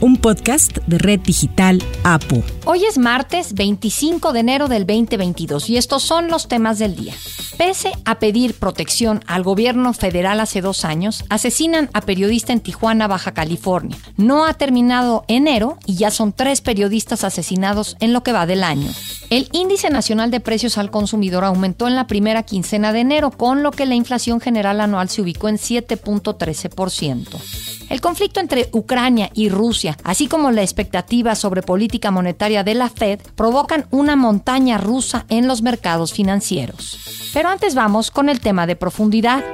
un 0.00 0.16
podcast 0.16 0.78
de 0.86 0.98
Red 0.98 1.20
Digital 1.20 1.82
APO. 2.04 2.42
Hoy 2.64 2.86
es 2.86 2.96
martes 2.96 3.52
25 3.52 4.32
de 4.32 4.40
enero 4.40 4.68
del 4.68 4.86
2022 4.86 5.68
y 5.68 5.76
estos 5.76 6.02
son 6.02 6.28
los 6.28 6.48
temas 6.48 6.78
del 6.78 6.96
día. 6.96 7.14
Pese 7.58 7.92
a 8.06 8.18
pedir 8.18 8.54
protección 8.54 9.22
al 9.26 9.42
gobierno 9.42 9.92
federal 9.92 10.40
hace 10.40 10.62
dos 10.62 10.86
años, 10.86 11.24
asesinan 11.28 11.90
a 11.92 12.00
periodista 12.00 12.54
en 12.54 12.60
Tijuana, 12.60 13.08
Baja 13.08 13.34
California. 13.34 13.98
No 14.16 14.46
ha 14.46 14.54
terminado 14.54 15.26
enero 15.28 15.76
y 15.84 15.96
ya 15.96 16.10
son 16.10 16.32
tres 16.32 16.62
periodistas 16.62 17.22
asesinados 17.22 17.98
en 18.00 18.14
lo 18.14 18.22
que 18.22 18.32
va 18.32 18.46
del 18.46 18.64
año. 18.64 18.90
El 19.28 19.50
índice 19.52 19.90
nacional 19.90 20.30
de 20.30 20.40
precios 20.40 20.78
al 20.78 20.90
consumidor 20.90 21.44
aumentó 21.44 21.86
en 21.86 21.96
la 21.96 22.06
primera 22.06 22.42
quincena 22.42 22.94
de 22.94 23.00
enero, 23.00 23.30
con 23.30 23.62
lo 23.62 23.70
que 23.70 23.84
la 23.84 23.94
inflación 23.94 24.40
general 24.40 24.80
anual 24.80 25.10
se 25.10 25.20
ubicó 25.20 25.50
en 25.50 25.56
7.13%. 25.56 27.69
El 27.90 28.00
conflicto 28.00 28.38
entre 28.38 28.68
Ucrania 28.72 29.30
y 29.34 29.48
Rusia, 29.48 29.96
así 30.04 30.28
como 30.28 30.52
la 30.52 30.62
expectativa 30.62 31.34
sobre 31.34 31.60
política 31.60 32.12
monetaria 32.12 32.62
de 32.62 32.74
la 32.74 32.88
Fed, 32.88 33.18
provocan 33.34 33.86
una 33.90 34.14
montaña 34.14 34.78
rusa 34.78 35.26
en 35.28 35.48
los 35.48 35.60
mercados 35.60 36.12
financieros. 36.12 37.30
Pero 37.34 37.48
antes 37.48 37.74
vamos 37.74 38.12
con 38.12 38.28
el 38.28 38.38
tema 38.38 38.68
de 38.68 38.76
profundidad. 38.76 39.44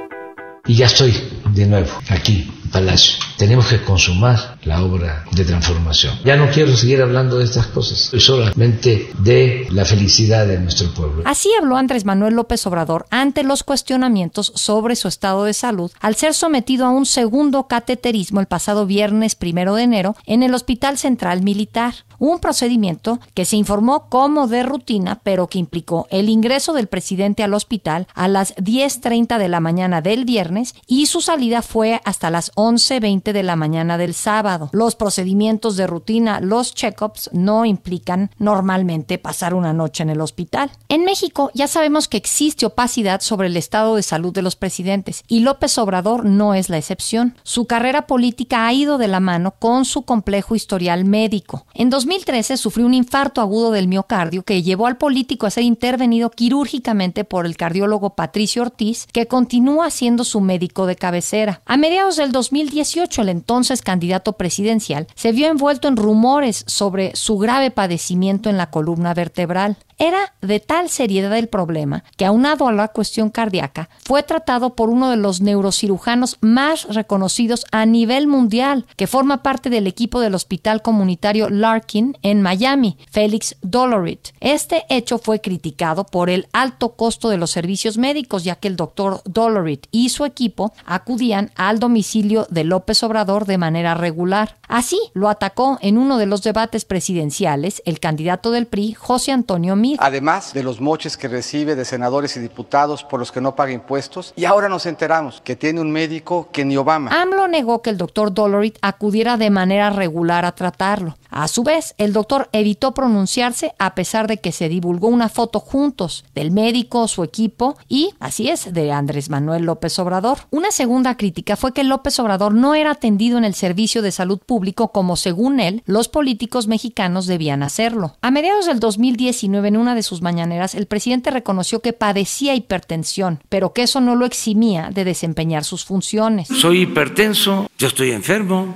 Y 0.67 0.75
ya 0.75 0.85
estoy 0.85 1.13
de 1.55 1.65
nuevo 1.65 1.89
aquí 2.09 2.47
Palacio. 2.67 3.17
Tenemos 3.37 3.67
que 3.67 3.83
consumar 3.83 4.57
la 4.63 4.83
obra 4.83 5.23
de 5.31 5.45
transformación. 5.45 6.17
Ya 6.23 6.35
no 6.35 6.49
quiero 6.49 6.75
seguir 6.75 7.01
hablando 7.01 7.37
de 7.37 7.45
estas 7.45 7.67
cosas, 7.67 8.11
solamente 8.19 9.11
de 9.19 9.67
la 9.71 9.85
felicidad 9.85 10.47
de 10.47 10.59
nuestro 10.59 10.93
pueblo. 10.93 11.23
Así 11.25 11.49
habló 11.59 11.77
Andrés 11.77 12.05
Manuel 12.05 12.35
López 12.35 12.65
Obrador 12.67 13.05
ante 13.09 13.43
los 13.43 13.63
cuestionamientos 13.63 14.51
sobre 14.55 14.95
su 14.95 15.07
estado 15.07 15.43
de 15.43 15.53
salud 15.53 15.91
al 15.99 16.15
ser 16.15 16.33
sometido 16.33 16.85
a 16.85 16.89
un 16.89 17.05
segundo 17.05 17.67
cateterismo 17.67 18.39
el 18.39 18.47
pasado 18.47 18.85
viernes 18.85 19.35
primero 19.35 19.75
de 19.75 19.83
enero 19.83 20.15
en 20.25 20.43
el 20.43 20.53
Hospital 20.53 20.97
Central 20.97 21.41
Militar 21.41 21.93
un 22.19 22.39
procedimiento 22.39 23.19
que 23.33 23.45
se 23.45 23.57
informó 23.57 24.09
como 24.09 24.47
de 24.47 24.63
rutina, 24.63 25.19
pero 25.23 25.47
que 25.47 25.59
implicó 25.59 26.07
el 26.09 26.29
ingreso 26.29 26.73
del 26.73 26.87
presidente 26.87 27.43
al 27.43 27.53
hospital 27.53 28.07
a 28.13 28.27
las 28.27 28.55
10.30 28.55 29.37
de 29.37 29.49
la 29.49 29.59
mañana 29.59 30.01
del 30.01 30.25
viernes 30.25 30.75
y 30.87 31.05
su 31.05 31.21
salida 31.21 31.61
fue 31.61 32.01
hasta 32.05 32.29
las 32.29 32.51
11.20 32.57 33.33
de 33.33 33.43
la 33.43 33.55
mañana 33.55 33.99
del 33.99 34.15
sábado. 34.15 34.69
Los 34.73 34.95
procedimientos 34.95 35.77
de 35.77 35.85
rutina, 35.85 36.39
los 36.39 36.73
check-ups, 36.73 37.29
no 37.31 37.65
implican 37.65 38.31
normalmente 38.39 39.19
pasar 39.19 39.53
una 39.53 39.73
noche 39.73 40.01
en 40.01 40.09
el 40.09 40.21
hospital. 40.21 40.71
En 40.89 41.05
México 41.05 41.51
ya 41.53 41.67
sabemos 41.67 42.07
que 42.07 42.17
existe 42.17 42.65
opacidad 42.65 43.21
sobre 43.21 43.47
el 43.47 43.57
estado 43.57 43.95
de 43.95 44.01
salud 44.01 44.33
de 44.33 44.41
los 44.41 44.55
presidentes 44.55 45.23
y 45.27 45.41
López 45.41 45.77
Obrador 45.77 46.25
no 46.25 46.55
es 46.55 46.69
la 46.69 46.79
excepción. 46.79 47.35
Su 47.43 47.67
carrera 47.67 48.07
política 48.07 48.65
ha 48.65 48.73
ido 48.73 48.97
de 48.97 49.07
la 49.07 49.19
mano 49.19 49.51
con 49.51 49.85
su 49.85 50.01
complejo 50.01 50.55
historial 50.55 51.05
médico. 51.05 51.67
En 51.75 51.91
2013 51.91 52.57
sufrió 52.57 52.87
un 52.87 52.95
infarto 52.95 53.39
agudo 53.41 53.69
del 53.69 53.87
miocardio 53.87 54.41
que 54.41 54.63
llevó 54.63 54.87
al 54.87 54.97
político 54.97 55.45
a 55.45 55.51
ser 55.51 55.63
intervenido 55.63 56.31
quirúrgicamente 56.31 57.23
por 57.23 57.45
el 57.45 57.55
cardiólogo 57.55 58.15
Patricio 58.15 58.63
Ortiz, 58.63 59.05
que 59.13 59.27
continúa 59.27 59.91
siendo 59.91 60.23
su 60.23 60.41
médico 60.41 60.87
de 60.87 60.95
cabecera. 60.95 61.61
A 61.65 61.77
mediados 61.77 62.15
del 62.15 62.31
2018, 62.49 63.23
el 63.23 63.29
entonces 63.29 63.81
candidato 63.81 64.33
presidencial 64.33 65.07
se 65.15 65.31
vio 65.31 65.47
envuelto 65.47 65.87
en 65.87 65.97
rumores 65.97 66.63
sobre 66.67 67.15
su 67.15 67.37
grave 67.37 67.71
padecimiento 67.71 68.49
en 68.49 68.57
la 68.57 68.69
columna 68.69 69.13
vertebral. 69.13 69.77
Era 69.99 70.35
de 70.41 70.59
tal 70.59 70.89
seriedad 70.89 71.35
el 71.35 71.47
problema 71.47 72.03
que, 72.17 72.25
aunado 72.25 72.67
a 72.67 72.71
la 72.71 72.89
cuestión 72.89 73.31
cardíaca, 73.31 73.89
fue 74.05 74.21
tratado 74.21 74.75
por 74.75 74.89
uno 74.89 75.09
de 75.09 75.17
los 75.17 75.41
neurocirujanos 75.41 76.37
más 76.39 76.83
reconocidos 76.93 77.65
a 77.71 77.85
nivel 77.87 78.27
mundial, 78.27 78.85
que 78.95 79.07
forma 79.07 79.41
parte 79.41 79.71
del 79.71 79.87
equipo 79.87 80.19
del 80.19 80.35
Hospital 80.35 80.83
Comunitario 80.83 81.49
Larkin 81.49 82.15
en 82.21 82.43
Miami, 82.43 82.97
Félix 83.09 83.55
Dolorit. 83.63 84.29
Este 84.39 84.85
hecho 84.89 85.17
fue 85.17 85.41
criticado 85.41 86.05
por 86.05 86.29
el 86.29 86.47
alto 86.53 86.89
costo 86.95 87.29
de 87.29 87.37
los 87.37 87.49
servicios 87.49 87.97
médicos, 87.97 88.43
ya 88.43 88.55
que 88.55 88.67
el 88.67 88.75
doctor 88.75 89.21
Dolorit 89.25 89.87
y 89.91 90.09
su 90.09 90.25
equipo 90.25 90.73
acudían 90.85 91.49
al 91.55 91.79
domicilio 91.79 92.36
de 92.49 92.63
López 92.63 93.01
Obrador 93.03 93.45
de 93.45 93.57
manera 93.57 93.95
regular. 93.95 94.57
Así 94.67 94.99
lo 95.13 95.29
atacó 95.29 95.77
en 95.81 95.97
uno 95.97 96.17
de 96.17 96.25
los 96.25 96.43
debates 96.43 96.85
presidenciales 96.85 97.81
el 97.85 97.99
candidato 97.99 98.51
del 98.51 98.67
PRI, 98.67 98.93
José 98.93 99.31
Antonio 99.31 99.77
Además 99.99 100.53
de 100.53 100.63
los 100.63 100.81
moches 100.81 101.17
que 101.17 101.27
recibe 101.27 101.75
de 101.75 101.85
senadores 101.85 102.37
y 102.37 102.39
diputados 102.39 103.03
por 103.03 103.19
los 103.19 103.31
que 103.31 103.41
no 103.41 103.55
paga 103.55 103.71
impuestos. 103.71 104.33
Y 104.35 104.45
ahora 104.45 104.69
nos 104.69 104.85
enteramos 104.85 105.41
que 105.41 105.55
tiene 105.55 105.81
un 105.81 105.91
médico 105.91 106.49
que 106.51 106.65
ni 106.65 106.77
Obama. 106.77 107.11
AMLO 107.11 107.47
negó 107.47 107.81
que 107.81 107.89
el 107.89 107.97
doctor 107.97 108.33
Dolorit 108.33 108.77
acudiera 108.81 109.37
de 109.37 109.49
manera 109.49 109.89
regular 109.89 110.45
a 110.45 110.53
tratarlo. 110.53 111.17
A 111.29 111.47
su 111.47 111.63
vez, 111.63 111.93
el 111.97 112.13
doctor 112.13 112.49
evitó 112.51 112.93
pronunciarse 112.93 113.73
a 113.79 113.95
pesar 113.95 114.27
de 114.27 114.37
que 114.37 114.51
se 114.51 114.69
divulgó 114.69 115.07
una 115.07 115.29
foto 115.29 115.59
juntos 115.59 116.25
del 116.33 116.51
médico, 116.51 117.07
su 117.07 117.23
equipo 117.23 117.77
y, 117.87 118.13
así 118.19 118.49
es, 118.49 118.73
de 118.73 118.91
Andrés 118.91 119.29
Manuel 119.29 119.63
López 119.63 119.99
Obrador. 119.99 120.39
Una 120.51 120.71
segunda 120.71 121.17
crítica 121.17 121.55
fue 121.55 121.73
que 121.73 121.83
López 121.83 122.17
Obrador 122.19 122.26
no 122.27 122.75
era 122.75 122.91
atendido 122.91 123.37
en 123.37 123.45
el 123.45 123.53
servicio 123.53 124.01
de 124.01 124.11
salud 124.11 124.39
público 124.39 124.91
como, 124.91 125.15
según 125.15 125.59
él, 125.59 125.81
los 125.85 126.07
políticos 126.07 126.67
mexicanos 126.67 127.25
debían 127.25 127.63
hacerlo. 127.63 128.15
A 128.21 128.31
mediados 128.31 128.65
del 128.65 128.79
2019, 128.79 129.67
en 129.67 129.77
una 129.77 129.95
de 129.95 130.03
sus 130.03 130.21
mañaneras, 130.21 130.75
el 130.75 130.87
presidente 130.87 131.31
reconoció 131.31 131.81
que 131.81 131.93
padecía 131.93 132.55
hipertensión, 132.55 133.39
pero 133.49 133.73
que 133.73 133.83
eso 133.83 134.01
no 134.01 134.15
lo 134.15 134.25
eximía 134.25 134.89
de 134.93 135.05
desempeñar 135.05 135.63
sus 135.63 135.85
funciones. 135.85 136.47
Soy 136.47 136.81
hipertenso, 136.81 137.69
yo 137.77 137.87
estoy 137.87 138.11
enfermo, 138.11 138.75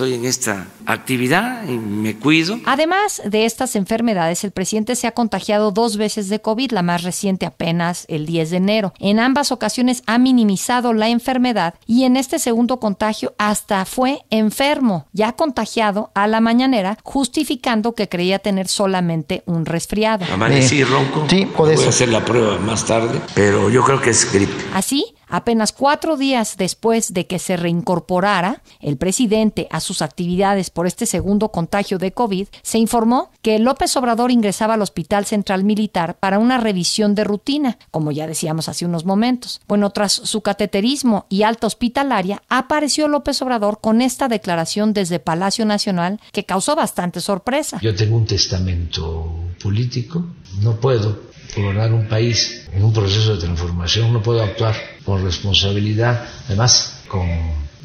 estoy 0.00 0.14
en 0.14 0.24
esta 0.24 0.66
actividad 0.86 1.68
y 1.68 1.76
me 1.76 2.16
cuido. 2.16 2.58
Además 2.64 3.20
de 3.26 3.44
estas 3.44 3.76
enfermedades, 3.76 4.44
el 4.44 4.50
presidente 4.50 4.96
se 4.96 5.06
ha 5.06 5.12
contagiado 5.12 5.72
dos 5.72 5.98
veces 5.98 6.30
de 6.30 6.40
COVID, 6.40 6.70
la 6.72 6.82
más 6.82 7.02
reciente 7.02 7.44
apenas 7.44 8.06
el 8.08 8.24
10 8.24 8.50
de 8.50 8.56
enero. 8.56 8.94
En 8.98 9.20
ambas 9.20 9.52
ocasiones 9.52 10.02
ha 10.06 10.16
minimizado 10.16 10.94
la 10.94 11.10
enfermedad 11.10 11.74
y 11.86 12.04
en 12.04 12.16
este 12.16 12.38
segundo 12.38 12.80
contagio 12.80 13.34
hasta 13.36 13.84
fue 13.84 14.20
enfermo, 14.30 15.06
ya 15.12 15.32
contagiado 15.32 16.10
a 16.14 16.26
la 16.26 16.40
mañanera, 16.40 16.96
justificando 17.04 17.94
que 17.94 18.08
creía 18.08 18.38
tener 18.38 18.68
solamente 18.68 19.42
un 19.44 19.66
resfriado. 19.66 20.24
Amanecí 20.32 20.82
ronco. 20.82 21.26
Sí, 21.28 21.44
puede 21.44 21.74
Voy 21.74 21.82
a 21.82 21.84
ser. 21.84 21.88
hacer 21.88 22.08
la 22.08 22.24
prueba 22.24 22.58
más 22.58 22.86
tarde, 22.86 23.20
pero 23.34 23.68
yo 23.68 23.84
creo 23.84 24.00
que 24.00 24.10
es 24.10 24.32
gripe. 24.32 24.52
Así, 24.72 25.14
apenas 25.30 25.72
cuatro 25.72 26.16
días 26.16 26.56
después 26.58 27.14
de 27.14 27.26
que 27.26 27.38
se 27.38 27.56
reincorporara 27.56 28.62
el 28.80 28.96
presidente 28.96 29.68
a 29.70 29.80
sus 29.80 30.02
actividades 30.02 30.70
por 30.70 30.86
este 30.86 31.06
segundo 31.06 31.50
contagio 31.50 31.98
de 31.98 32.12
COVID, 32.12 32.48
se 32.62 32.78
informó 32.78 33.30
que 33.42 33.58
López 33.58 33.96
Obrador 33.96 34.30
ingresaba 34.30 34.74
al 34.74 34.82
Hospital 34.82 35.24
Central 35.24 35.64
Militar 35.64 36.18
para 36.18 36.38
una 36.38 36.58
revisión 36.58 37.14
de 37.14 37.24
rutina, 37.24 37.78
como 37.90 38.12
ya 38.12 38.26
decíamos 38.26 38.68
hace 38.68 38.84
unos 38.84 39.04
momentos. 39.04 39.60
Bueno, 39.66 39.90
tras 39.90 40.12
su 40.12 40.42
cateterismo 40.42 41.26
y 41.28 41.44
alta 41.44 41.66
hospitalaria, 41.66 42.42
apareció 42.48 43.08
López 43.08 43.40
Obrador 43.42 43.80
con 43.80 44.02
esta 44.02 44.28
declaración 44.28 44.92
desde 44.92 45.20
Palacio 45.20 45.64
Nacional 45.64 46.20
que 46.32 46.44
causó 46.44 46.76
bastante 46.76 47.20
sorpresa. 47.20 47.78
Yo 47.82 47.94
tengo 47.94 48.16
un 48.16 48.26
testamento 48.26 49.32
político, 49.62 50.24
no 50.60 50.76
puedo 50.80 51.30
gobernar 51.56 51.92
un 51.92 52.08
país 52.08 52.68
en 52.72 52.84
un 52.84 52.92
proceso 52.92 53.34
de 53.34 53.40
transformación, 53.40 54.12
no 54.12 54.22
puedo 54.22 54.42
actuar 54.42 54.74
responsabilidad, 55.18 56.26
además 56.46 57.02
con 57.08 57.28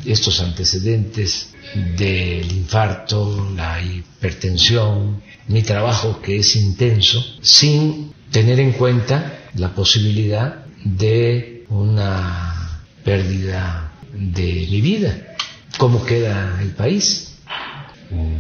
estos 0.05 0.39
antecedentes 0.41 1.49
del 1.97 2.51
infarto, 2.51 3.51
la 3.55 3.81
hipertensión, 3.81 5.21
mi 5.47 5.63
trabajo 5.63 6.21
que 6.21 6.37
es 6.37 6.55
intenso, 6.55 7.23
sin 7.41 8.13
tener 8.31 8.59
en 8.59 8.73
cuenta 8.73 9.49
la 9.55 9.73
posibilidad 9.73 10.65
de 10.83 11.65
una 11.69 12.81
pérdida 13.03 13.93
de 14.13 14.67
mi 14.69 14.81
vida. 14.81 15.35
¿Cómo 15.77 16.05
queda 16.05 16.59
el 16.61 16.69
país? 16.71 17.35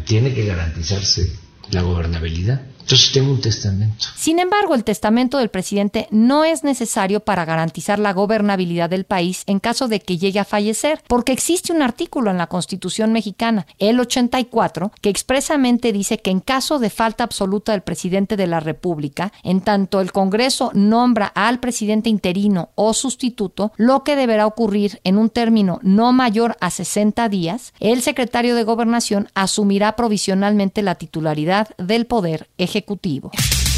Tiene 0.05 0.33
que 0.33 0.45
garantizarse 0.45 1.31
la 1.71 1.81
gobernabilidad 1.81 2.61
Entonces 2.85 3.11
tengo 3.13 3.31
un 3.31 3.41
testamento. 3.41 4.05
Sin 4.15 4.37
embargo, 4.37 4.75
el 4.75 4.83
testamento 4.83 5.39
del 5.39 5.49
presidente 5.49 6.07
no 6.11 6.43
es 6.43 6.63
necesario 6.63 7.19
para 7.19 7.43
garantizar 7.43 7.97
la 7.97 8.13
gobernabilidad 8.13 8.91
del 8.91 9.05
país 9.05 9.41
en 9.47 9.59
caso 9.59 9.87
de 9.87 9.99
que 10.01 10.19
llegue 10.19 10.39
a 10.39 10.45
fallecer, 10.45 11.01
porque 11.07 11.31
existe 11.31 11.73
un 11.73 11.81
artículo 11.81 12.29
en 12.29 12.37
la 12.37 12.45
Constitución 12.45 13.11
mexicana, 13.11 13.65
el 13.79 13.99
84, 13.99 14.91
que 15.01 15.09
expresamente 15.09 15.93
dice 15.93 16.19
que 16.19 16.29
en 16.29 16.41
caso 16.41 16.77
de 16.77 16.91
falta 16.91 17.23
absoluta 17.23 17.71
del 17.71 17.81
presidente 17.81 18.37
de 18.37 18.45
la 18.45 18.59
República, 18.59 19.33
en 19.41 19.61
tanto 19.61 19.99
el 19.99 20.11
Congreso 20.11 20.69
nombra 20.75 21.25
al 21.25 21.59
presidente 21.59 22.11
interino 22.11 22.69
o 22.75 22.93
sustituto, 22.93 23.71
lo 23.77 24.03
que 24.03 24.15
deberá 24.15 24.45
ocurrir 24.45 25.01
en 25.03 25.17
un 25.17 25.31
término 25.31 25.79
no 25.81 26.13
mayor 26.13 26.55
a 26.61 26.69
60 26.69 27.29
días, 27.29 27.73
el 27.79 28.03
secretario 28.03 28.53
de 28.53 28.63
Gobernación 28.63 29.27
asumirá 29.33 29.95
provisionalmente 29.95 30.83
la 30.83 30.93
titularidad 30.93 31.69
del 31.79 32.05
Poder 32.05 32.47
Ejecutivo 32.59 32.74
ejecutivo. 32.75 33.31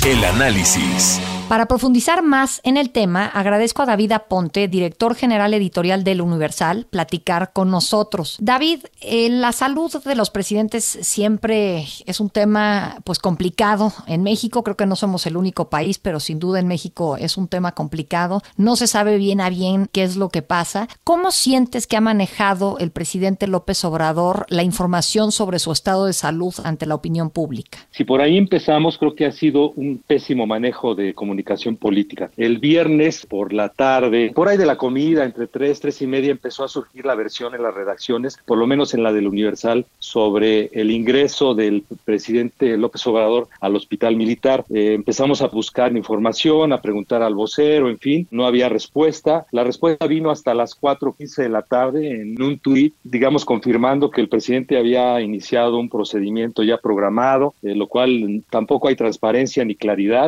El 0.08 0.24
análisis. 0.24 1.20
Para 1.50 1.66
profundizar 1.66 2.24
más 2.24 2.60
en 2.66 2.76
el 2.76 2.90
tema, 2.90 3.26
agradezco 3.26 3.82
a 3.82 3.86
David 3.86 4.12
Aponte, 4.12 4.68
director 4.68 5.16
general 5.16 5.54
editorial 5.54 6.04
del 6.04 6.20
Universal, 6.20 6.88
platicar 6.90 7.54
con 7.54 7.72
nosotros. 7.72 8.36
David, 8.42 8.80
eh, 9.00 9.30
la 9.30 9.54
salud 9.54 9.90
de 10.04 10.16
los 10.16 10.30
presidentes 10.30 10.84
siempre 10.84 11.86
es 12.06 12.20
un 12.20 12.30
tema 12.30 12.98
pues 13.06 13.20
complicado. 13.20 13.94
En 14.08 14.24
México 14.24 14.62
creo 14.62 14.76
que 14.76 14.86
no 14.86 14.98
somos 14.98 15.26
el 15.26 15.38
único 15.38 15.70
país, 15.70 16.00
pero 16.00 16.20
sin 16.20 16.38
duda 16.38 16.60
en 16.60 16.68
México 16.68 17.16
es 17.16 17.38
un 17.38 17.48
tema 17.48 17.72
complicado. 17.72 18.42
No 18.58 18.76
se 18.76 18.88
sabe 18.88 19.16
bien 19.16 19.40
a 19.40 19.50
bien 19.50 19.88
qué 19.90 20.04
es 20.04 20.18
lo 20.18 20.28
que 20.28 20.42
pasa. 20.42 20.90
¿Cómo 21.06 21.32
sientes 21.32 21.88
que 21.88 21.96
ha 21.96 22.02
manejado 22.02 22.78
el 22.80 22.92
presidente 22.92 23.48
López 23.48 23.86
Obrador 23.86 24.46
la 24.50 24.64
información 24.64 25.32
sobre 25.32 25.60
su 25.60 25.72
estado 25.72 26.08
de 26.08 26.14
salud 26.14 26.54
ante 26.66 26.86
la 26.88 26.96
opinión 26.96 27.30
pública? 27.30 27.78
Si 27.92 28.04
por 28.04 28.20
ahí 28.20 28.38
empezamos, 28.38 28.98
creo 28.98 29.16
que 29.16 29.26
ha 29.26 29.32
sido 29.32 29.72
un 29.72 29.97
pésimo 30.00 30.46
manejo 30.46 30.96
de 30.96 31.14
comunicación 31.14 31.76
política. 31.76 32.30
El 32.38 32.60
viernes 32.60 33.26
por 33.26 33.54
la 33.54 33.70
tarde, 33.70 34.32
por 34.34 34.48
ahí 34.48 34.58
de 34.58 34.66
la 34.66 34.78
comida, 34.78 35.24
entre 35.24 35.48
tres, 35.48 35.80
tres 35.80 36.02
y 36.02 36.08
media, 36.08 36.32
empezó 36.32 36.64
a 36.64 36.68
surgir 36.68 37.06
la 37.06 37.16
versión 37.16 37.56
en 37.56 37.64
las 37.64 37.74
redacciones, 37.74 38.38
por 38.46 38.58
lo 38.58 38.68
menos 38.68 38.94
en 38.94 39.04
la 39.04 39.14
del 39.14 39.28
Universal, 39.28 39.86
sobre 40.00 40.70
el 40.74 40.92
ingreso 40.92 41.54
del 41.56 41.84
presidente 42.06 42.78
López 42.78 43.06
Obrador 43.08 43.48
al 43.60 43.76
hospital 43.76 44.16
militar. 44.16 44.66
Eh, 44.70 44.94
empezamos 44.94 45.42
a 45.42 45.48
buscar 45.48 45.96
información, 45.96 46.74
a 46.74 46.82
preguntar 46.82 47.22
al 47.22 47.36
vocero, 47.36 47.90
en 47.90 48.00
fin, 48.00 48.28
no 48.32 48.46
había 48.46 48.70
respuesta. 48.70 49.46
La 49.52 49.64
respuesta 49.64 50.08
vino 50.08 50.32
hasta 50.32 50.54
las 50.54 50.80
4.15 50.80 51.44
de 51.44 51.50
la 51.50 51.62
tarde 51.62 52.22
en 52.22 52.42
un 52.42 52.60
tuit, 52.60 52.94
digamos, 53.04 53.46
confirmando 53.46 54.10
que 54.10 54.22
el 54.22 54.30
presidente 54.30 54.78
había 54.78 55.20
iniciado 55.22 55.78
un 55.78 55.90
procedimiento 55.90 56.64
ya 56.64 56.78
programado, 56.78 57.54
de 57.62 57.76
lo 57.76 57.88
cual 57.88 58.44
tampoco 58.50 58.88
hay 58.88 58.96
transparencia 58.96 59.64
ni 59.66 59.76